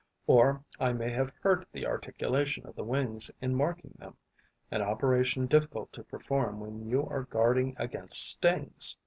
Or 0.25 0.63
I 0.79 0.93
may 0.93 1.11
have 1.11 1.31
hurt 1.43 1.67
the 1.71 1.85
articulation 1.85 2.65
of 2.65 2.75
the 2.75 2.83
wings 2.83 3.29
in 3.39 3.53
marking 3.53 3.93
them, 3.99 4.17
an 4.71 4.81
operation 4.81 5.45
difficult 5.45 5.93
to 5.93 6.03
perform 6.03 6.59
when 6.59 6.87
you 6.89 7.05
are 7.05 7.21
guarding 7.21 7.75
against 7.77 8.31
stings. 8.31 8.97